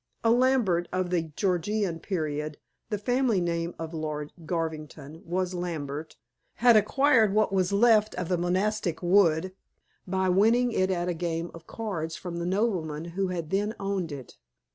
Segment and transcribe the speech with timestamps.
[0.23, 2.57] A Lambert of the Georgian period
[2.89, 6.15] the family name of Lord Garvington was Lambert
[6.55, 9.53] had acquired what was left of the monastic wood
[10.07, 14.11] by winning it at a game of cards from the nobleman who had then owned
[14.11, 14.37] it.